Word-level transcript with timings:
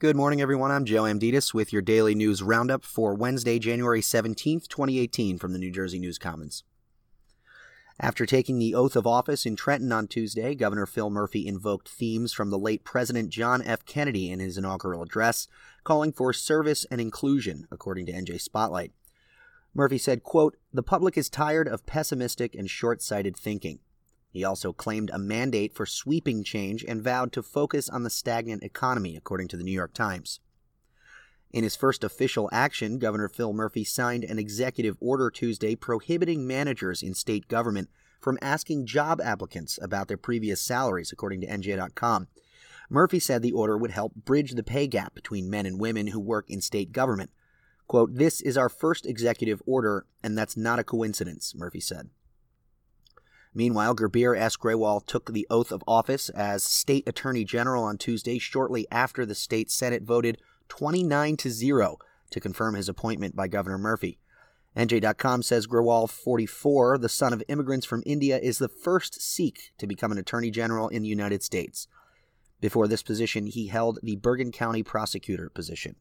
Good 0.00 0.14
morning, 0.14 0.40
everyone. 0.40 0.70
I'm 0.70 0.84
Joe 0.84 1.02
Amditis 1.02 1.52
with 1.52 1.72
your 1.72 1.82
daily 1.82 2.14
news 2.14 2.40
roundup 2.40 2.84
for 2.84 3.14
Wednesday, 3.14 3.58
January 3.58 4.00
17th, 4.00 4.68
2018, 4.68 5.38
from 5.38 5.52
the 5.52 5.58
New 5.58 5.72
Jersey 5.72 5.98
News 5.98 6.18
Commons. 6.18 6.62
After 7.98 8.24
taking 8.24 8.60
the 8.60 8.76
oath 8.76 8.94
of 8.94 9.08
office 9.08 9.44
in 9.44 9.56
Trenton 9.56 9.90
on 9.90 10.06
Tuesday, 10.06 10.54
Governor 10.54 10.86
Phil 10.86 11.10
Murphy 11.10 11.48
invoked 11.48 11.88
themes 11.88 12.32
from 12.32 12.50
the 12.50 12.60
late 12.60 12.84
President 12.84 13.30
John 13.30 13.60
F. 13.60 13.84
Kennedy 13.86 14.30
in 14.30 14.38
his 14.38 14.56
inaugural 14.56 15.02
address, 15.02 15.48
calling 15.82 16.12
for 16.12 16.32
service 16.32 16.86
and 16.92 17.00
inclusion, 17.00 17.66
according 17.72 18.06
to 18.06 18.12
NJ 18.12 18.40
Spotlight. 18.40 18.92
Murphy 19.74 19.98
said, 19.98 20.22
quote, 20.22 20.56
The 20.72 20.84
public 20.84 21.18
is 21.18 21.28
tired 21.28 21.66
of 21.66 21.86
pessimistic 21.86 22.54
and 22.54 22.70
short 22.70 23.02
sighted 23.02 23.36
thinking. 23.36 23.80
He 24.38 24.44
also 24.44 24.72
claimed 24.72 25.10
a 25.10 25.18
mandate 25.18 25.74
for 25.74 25.84
sweeping 25.84 26.44
change 26.44 26.84
and 26.86 27.02
vowed 27.02 27.32
to 27.32 27.42
focus 27.42 27.88
on 27.88 28.04
the 28.04 28.08
stagnant 28.08 28.62
economy, 28.62 29.16
according 29.16 29.48
to 29.48 29.56
the 29.56 29.64
New 29.64 29.72
York 29.72 29.92
Times. 29.92 30.38
In 31.50 31.64
his 31.64 31.74
first 31.74 32.04
official 32.04 32.48
action, 32.52 33.00
Governor 33.00 33.28
Phil 33.28 33.52
Murphy 33.52 33.82
signed 33.82 34.22
an 34.22 34.38
executive 34.38 34.96
order 35.00 35.28
Tuesday 35.28 35.74
prohibiting 35.74 36.46
managers 36.46 37.02
in 37.02 37.14
state 37.14 37.48
government 37.48 37.88
from 38.20 38.38
asking 38.40 38.86
job 38.86 39.20
applicants 39.20 39.76
about 39.82 40.06
their 40.06 40.16
previous 40.16 40.60
salaries, 40.60 41.10
according 41.10 41.40
to 41.40 41.48
NJ.com. 41.48 42.28
Murphy 42.88 43.18
said 43.18 43.42
the 43.42 43.50
order 43.50 43.76
would 43.76 43.90
help 43.90 44.14
bridge 44.14 44.52
the 44.52 44.62
pay 44.62 44.86
gap 44.86 45.16
between 45.16 45.50
men 45.50 45.66
and 45.66 45.80
women 45.80 46.06
who 46.06 46.20
work 46.20 46.48
in 46.48 46.60
state 46.60 46.92
government. 46.92 47.32
Quote, 47.88 48.14
This 48.14 48.40
is 48.40 48.56
our 48.56 48.68
first 48.68 49.04
executive 49.04 49.60
order, 49.66 50.06
and 50.22 50.38
that's 50.38 50.56
not 50.56 50.78
a 50.78 50.84
coincidence, 50.84 51.56
Murphy 51.56 51.80
said. 51.80 52.10
Meanwhile, 53.54 53.96
Gurbir 53.96 54.36
S. 54.38 54.56
Grewal 54.56 55.04
took 55.04 55.32
the 55.32 55.46
oath 55.50 55.72
of 55.72 55.82
office 55.86 56.28
as 56.30 56.62
state 56.62 57.08
attorney 57.08 57.44
general 57.44 57.84
on 57.84 57.98
Tuesday, 57.98 58.38
shortly 58.38 58.86
after 58.90 59.24
the 59.24 59.34
state 59.34 59.70
Senate 59.70 60.02
voted 60.02 60.38
29 60.68 61.36
to 61.38 61.50
0 61.50 61.98
to 62.30 62.40
confirm 62.40 62.74
his 62.74 62.88
appointment 62.88 63.34
by 63.34 63.48
Governor 63.48 63.78
Murphy. 63.78 64.18
NJ.com 64.76 65.42
says 65.42 65.66
Grewal, 65.66 66.08
44, 66.08 66.98
the 66.98 67.08
son 67.08 67.32
of 67.32 67.42
immigrants 67.48 67.86
from 67.86 68.02
India, 68.06 68.38
is 68.38 68.58
the 68.58 68.68
first 68.68 69.20
Sikh 69.20 69.72
to 69.78 69.86
become 69.86 70.12
an 70.12 70.18
attorney 70.18 70.50
general 70.50 70.88
in 70.88 71.02
the 71.02 71.08
United 71.08 71.42
States. 71.42 71.88
Before 72.60 72.86
this 72.86 73.02
position, 73.02 73.46
he 73.46 73.68
held 73.68 73.98
the 74.02 74.16
Bergen 74.16 74.52
County 74.52 74.82
prosecutor 74.82 75.48
position. 75.48 75.96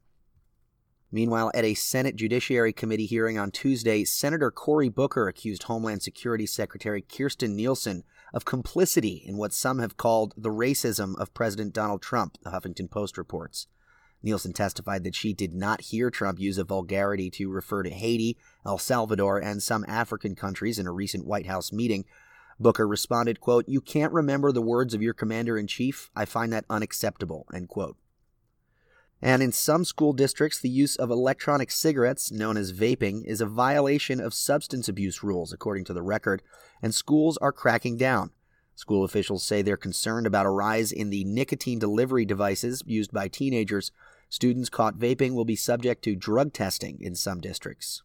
Meanwhile, 1.11 1.51
at 1.53 1.63
a 1.63 1.73
Senate 1.73 2.17
Judiciary 2.17 2.73
Committee 2.73 3.05
hearing 3.05 3.37
on 3.37 3.51
Tuesday, 3.51 4.03
Senator 4.03 4.51
Cory 4.51 4.89
Booker 4.89 5.27
accused 5.27 5.63
Homeland 5.63 6.03
Security 6.03 6.45
Secretary 6.45 7.01
Kirstjen 7.01 7.55
Nielsen 7.55 8.03
of 8.33 8.43
complicity 8.43 9.23
in 9.25 9.37
what 9.37 9.53
some 9.53 9.79
have 9.79 9.95
called 9.95 10.33
the 10.35 10.49
racism 10.49 11.17
of 11.17 11.33
President 11.33 11.73
Donald 11.73 12.01
Trump, 12.01 12.37
the 12.43 12.49
Huffington 12.49 12.91
Post 12.91 13.17
reports. 13.17 13.67
Nielsen 14.21 14.51
testified 14.51 15.05
that 15.05 15.15
she 15.15 15.31
did 15.31 15.53
not 15.53 15.79
hear 15.81 16.09
Trump 16.09 16.39
use 16.39 16.57
a 16.57 16.65
vulgarity 16.65 17.29
to 17.29 17.49
refer 17.49 17.83
to 17.83 17.89
Haiti, 17.89 18.37
El 18.65 18.77
Salvador, 18.77 19.37
and 19.37 19.63
some 19.63 19.85
African 19.87 20.35
countries 20.35 20.77
in 20.77 20.87
a 20.87 20.91
recent 20.91 21.25
White 21.25 21.45
House 21.45 21.71
meeting. 21.71 22.03
Booker 22.59 22.87
responded, 22.87 23.39
quote, 23.39 23.65
You 23.69 23.79
can't 23.79 24.11
remember 24.11 24.51
the 24.51 24.61
words 24.61 24.93
of 24.93 25.01
your 25.01 25.13
commander 25.13 25.57
in 25.57 25.67
chief? 25.67 26.09
I 26.15 26.25
find 26.25 26.51
that 26.51 26.65
unacceptable, 26.69 27.45
end 27.53 27.69
quote. 27.69 27.95
And 29.21 29.41
in 29.41 29.51
some 29.51 29.83
school 29.83 30.13
districts, 30.13 30.59
the 30.59 30.69
use 30.69 30.95
of 30.95 31.09
electronic 31.09 31.71
cigarettes, 31.71 32.31
known 32.31 32.55
as 32.55 32.71
vaping, 32.71 33.25
is 33.25 33.41
a 33.41 33.47
violation 33.47 34.19
of 34.19 34.33
substance 34.33 34.87
abuse 34.87 35.23
rules, 35.23 35.51
according 35.51 35.85
to 35.85 35.93
the 35.93 36.03
record, 36.03 36.43
and 36.81 36.93
schools 36.93 37.37
are 37.37 37.51
cracking 37.51 37.97
down. 37.97 38.31
School 38.75 39.03
officials 39.03 39.43
say 39.43 39.63
they're 39.63 39.75
concerned 39.75 40.27
about 40.27 40.45
a 40.45 40.51
rise 40.51 40.91
in 40.91 41.09
the 41.09 41.23
nicotine 41.23 41.79
delivery 41.79 42.25
devices 42.25 42.83
used 42.85 43.11
by 43.11 43.27
teenagers. 43.27 43.91
Students 44.29 44.69
caught 44.69 44.99
vaping 44.99 45.33
will 45.33 45.45
be 45.45 45.55
subject 45.55 46.03
to 46.03 46.15
drug 46.15 46.53
testing 46.53 46.99
in 47.01 47.15
some 47.15 47.39
districts. 47.39 48.03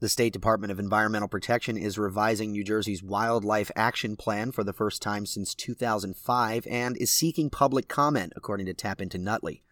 The 0.00 0.08
State 0.08 0.32
Department 0.32 0.70
of 0.70 0.78
Environmental 0.78 1.28
Protection 1.28 1.76
is 1.76 1.98
revising 1.98 2.52
New 2.52 2.64
Jersey's 2.64 3.02
Wildlife 3.02 3.70
Action 3.76 4.16
Plan 4.16 4.50
for 4.50 4.64
the 4.64 4.72
first 4.72 5.02
time 5.02 5.26
since 5.26 5.54
2005 5.54 6.66
and 6.66 6.96
is 6.96 7.10
seeking 7.10 7.50
public 7.50 7.86
comment, 7.86 8.32
according 8.34 8.66
to 8.66 8.74
Tap 8.74 9.02
Into 9.02 9.18
Nutley. 9.18 9.62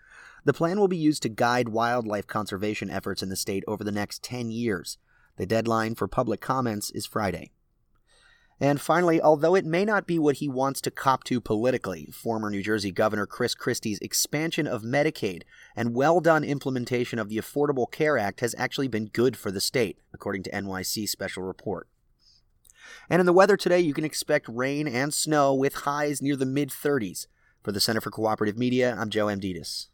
The 0.45 0.53
plan 0.53 0.79
will 0.79 0.89
be 0.89 0.97
used 0.97 1.23
to 1.23 1.29
guide 1.29 1.71
wildlife 1.71 2.27
conservation 2.27 2.91
efforts 2.91 3.23
in 3.23 3.31
the 3.31 3.37
state 3.37 3.65
over 3.67 3.83
the 3.83 3.93
next 3.93 4.23
10 4.23 4.51
years. 4.51 4.99
The 5.37 5.47
deadline 5.47 5.95
for 5.95 6.07
public 6.07 6.41
comments 6.41 6.91
is 6.91 7.07
Friday. 7.07 7.51
And 8.61 8.81
finally, 8.81 9.21
although 9.21 9.57
it 9.57 9.65
may 9.65 9.85
not 9.85 10.07
be 10.07 10.19
what 10.19 10.37
he 10.37 10.49
wants 10.49 10.81
to 10.83 10.91
cop 10.91 11.25
to 11.25 11.41
politically, 11.41 12.11
former 12.13 12.51
New 12.51 12.63
Jersey 12.63 12.93
Governor 12.93 13.27
Chris 13.27 13.55
Christie's 13.55 13.99
expansion 13.99 14.67
of 14.67 14.83
Medicaid 14.83 15.43
and 15.75 15.95
well 15.95 16.21
done 16.21 16.45
implementation 16.45 17.19
of 17.19 17.29
the 17.29 17.39
Affordable 17.39 17.91
Care 17.91 18.17
Act 18.17 18.41
has 18.41 18.55
actually 18.57 18.87
been 18.87 19.07
good 19.07 19.37
for 19.37 19.51
the 19.51 19.61
state, 19.61 19.99
according 20.13 20.45
to 20.45 20.51
NYC 20.53 21.09
Special 21.09 21.43
Report. 21.43 21.89
And 23.11 23.19
in 23.19 23.27
the 23.27 23.33
weather 23.33 23.57
today, 23.57 23.81
you 23.81 23.93
can 23.93 24.05
expect 24.05 24.47
rain 24.49 24.87
and 24.87 25.13
snow 25.13 25.53
with 25.53 25.75
highs 25.75 26.23
near 26.23 26.37
the 26.37 26.47
mid 26.47 26.69
30s. 26.69 27.27
For 27.63 27.73
the 27.73 27.81
Center 27.81 28.01
for 28.01 28.11
Cooperative 28.11 28.59
Media, 28.59 28.97
I'm 28.99 29.11
Joe 29.11 29.27
Amditis. 29.27 29.89